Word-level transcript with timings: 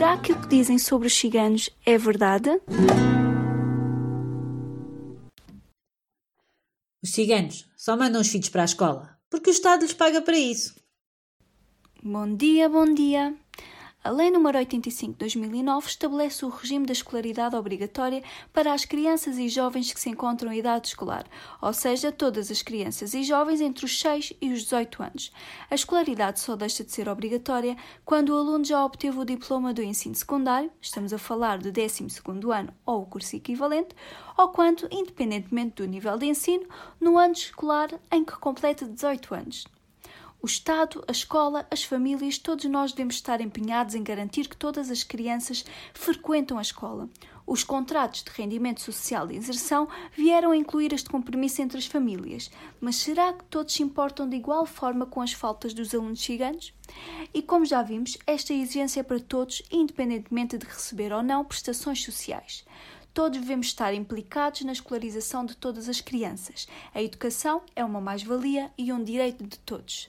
Será 0.00 0.16
que 0.16 0.32
o 0.32 0.40
que 0.40 0.48
dizem 0.48 0.78
sobre 0.78 1.08
os 1.08 1.14
ciganos 1.14 1.68
é 1.84 1.98
verdade? 1.98 2.48
Os 7.02 7.10
ciganos 7.10 7.70
só 7.76 7.98
mandam 7.98 8.22
os 8.22 8.28
filhos 8.28 8.48
para 8.48 8.62
a 8.62 8.64
escola 8.64 9.20
porque 9.28 9.50
o 9.50 9.52
Estado 9.52 9.82
lhes 9.82 9.92
paga 9.92 10.22
para 10.22 10.38
isso. 10.38 10.74
Bom 12.02 12.34
dia, 12.34 12.66
bom 12.70 12.94
dia. 12.94 13.36
A 14.02 14.08
Lei 14.08 14.30
nº 14.30 14.56
85 14.56 15.12
de 15.12 15.18
2009 15.18 15.86
estabelece 15.86 16.42
o 16.46 16.48
regime 16.48 16.86
da 16.86 16.92
escolaridade 16.94 17.54
obrigatória 17.54 18.22
para 18.50 18.72
as 18.72 18.86
crianças 18.86 19.36
e 19.36 19.46
jovens 19.46 19.92
que 19.92 20.00
se 20.00 20.08
encontram 20.08 20.50
em 20.50 20.58
idade 20.58 20.88
escolar, 20.88 21.26
ou 21.60 21.70
seja, 21.74 22.10
todas 22.10 22.50
as 22.50 22.62
crianças 22.62 23.12
e 23.12 23.22
jovens 23.22 23.60
entre 23.60 23.84
os 23.84 24.00
6 24.00 24.32
e 24.40 24.54
os 24.54 24.62
18 24.62 25.02
anos. 25.02 25.30
A 25.70 25.74
escolaridade 25.74 26.40
só 26.40 26.56
deixa 26.56 26.82
de 26.82 26.90
ser 26.90 27.10
obrigatória 27.10 27.76
quando 28.02 28.30
o 28.30 28.38
aluno 28.38 28.64
já 28.64 28.82
obteve 28.82 29.18
o 29.18 29.24
diploma 29.26 29.74
do 29.74 29.82
ensino 29.82 30.14
secundário, 30.14 30.72
estamos 30.80 31.12
a 31.12 31.18
falar 31.18 31.58
do 31.58 31.70
12º 31.70 32.58
ano 32.58 32.72
ou 32.86 33.02
o 33.02 33.06
curso 33.06 33.36
equivalente, 33.36 33.94
ou 34.34 34.48
quando, 34.48 34.88
independentemente 34.90 35.74
do 35.74 35.86
nível 35.86 36.16
de 36.16 36.24
ensino, 36.24 36.66
no 36.98 37.18
ano 37.18 37.34
escolar 37.34 37.90
em 38.10 38.24
que 38.24 38.32
completa 38.38 38.86
18 38.86 39.34
anos. 39.34 39.66
O 40.42 40.46
Estado, 40.46 41.04
a 41.06 41.12
escola, 41.12 41.66
as 41.70 41.84
famílias, 41.84 42.38
todos 42.38 42.64
nós 42.64 42.92
devemos 42.92 43.16
estar 43.16 43.42
empenhados 43.42 43.94
em 43.94 44.02
garantir 44.02 44.48
que 44.48 44.56
todas 44.56 44.90
as 44.90 45.02
crianças 45.02 45.66
frequentam 45.92 46.56
a 46.56 46.62
escola. 46.62 47.10
Os 47.46 47.62
contratos 47.62 48.22
de 48.22 48.30
rendimento 48.30 48.80
social 48.80 49.26
de 49.26 49.36
inserção 49.36 49.86
vieram 50.16 50.52
a 50.52 50.56
incluir 50.56 50.94
este 50.94 51.10
compromisso 51.10 51.60
entre 51.60 51.76
as 51.76 51.84
famílias, 51.84 52.50
mas 52.80 52.96
será 52.96 53.34
que 53.34 53.44
todos 53.44 53.74
se 53.74 53.82
importam 53.82 54.26
de 54.26 54.34
igual 54.34 54.64
forma 54.64 55.04
com 55.04 55.20
as 55.20 55.34
faltas 55.34 55.74
dos 55.74 55.94
alunos 55.94 56.22
ciganos? 56.22 56.72
E 57.34 57.42
como 57.42 57.66
já 57.66 57.82
vimos, 57.82 58.16
esta 58.26 58.54
exigência 58.54 59.00
é 59.00 59.02
para 59.02 59.20
todos, 59.20 59.62
independentemente 59.70 60.56
de 60.56 60.64
receber 60.64 61.12
ou 61.12 61.22
não 61.22 61.44
prestações 61.44 62.02
sociais. 62.02 62.64
Todos 63.12 63.38
devemos 63.38 63.66
estar 63.66 63.92
implicados 63.92 64.62
na 64.62 64.72
escolarização 64.72 65.44
de 65.44 65.54
todas 65.54 65.86
as 65.86 66.00
crianças. 66.00 66.66
A 66.94 67.02
educação 67.02 67.60
é 67.76 67.84
uma 67.84 68.00
mais-valia 68.00 68.70
e 68.78 68.90
um 68.90 69.04
direito 69.04 69.44
de 69.44 69.58
todos. 69.58 70.08